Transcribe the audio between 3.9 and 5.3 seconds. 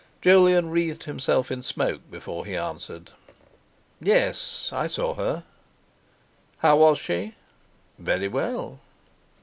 "Yes, I saw